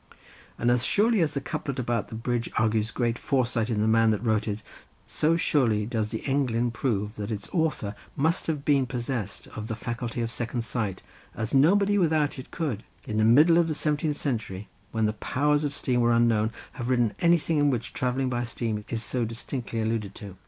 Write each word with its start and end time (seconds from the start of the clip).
And 0.57 0.71
as 0.71 0.83
surely 0.83 1.21
as 1.21 1.35
the 1.35 1.41
couplet 1.41 1.77
about 1.77 2.07
the 2.07 2.15
bridge 2.15 2.49
argues 2.57 2.89
great 2.89 3.19
foresight 3.19 3.69
in 3.69 3.81
the 3.81 3.87
man 3.87 4.09
that 4.09 4.25
wrote 4.25 4.47
it, 4.47 4.63
so 5.05 5.37
surely 5.37 5.85
does 5.85 6.09
the 6.09 6.21
englyn 6.23 6.73
prove 6.73 7.15
that 7.17 7.29
its 7.29 7.47
author 7.53 7.93
must 8.15 8.47
have 8.47 8.65
been 8.65 8.87
possessed 8.87 9.45
of 9.49 9.67
the 9.67 9.75
faculty 9.75 10.21
of 10.21 10.31
second 10.31 10.63
sight, 10.63 11.03
as 11.35 11.53
nobody 11.53 11.99
without 11.99 12.39
it 12.39 12.49
could, 12.49 12.81
in 13.05 13.17
the 13.17 13.23
middle 13.23 13.59
of 13.59 13.67
the 13.67 13.75
seventeenth 13.75 14.17
century, 14.17 14.67
when 14.91 15.05
the 15.05 15.13
powers 15.13 15.63
of 15.63 15.71
steam 15.71 16.01
were 16.01 16.13
unknown, 16.13 16.51
have 16.71 16.89
written 16.89 17.13
anything 17.19 17.59
in 17.59 17.69
which 17.69 17.93
travelling 17.93 18.27
by 18.27 18.41
steam 18.43 18.83
is 18.89 19.03
so 19.03 19.23
distinctly 19.23 19.79
alluded 19.83 20.15
to. 20.15 20.35